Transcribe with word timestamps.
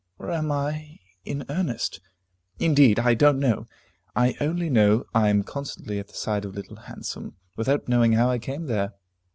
Or 0.17 0.31
am 0.31 0.51
I 0.51 0.97
in 1.25 1.45
earnest? 1.47 2.01
Indeed 2.57 2.97
I 2.97 3.13
don't 3.13 3.37
know. 3.39 3.67
I 4.15 4.33
only 4.41 4.67
know 4.67 5.05
I 5.13 5.29
am 5.29 5.43
constantly 5.43 5.99
at 5.99 6.07
the 6.07 6.15
side 6.15 6.43
of 6.43 6.55
Little 6.55 6.77
Handsome, 6.77 7.35
without 7.55 7.87
knowing 7.87 8.13
how 8.13 8.27
I 8.27 8.39
came 8.39 8.65
there. 8.65 8.95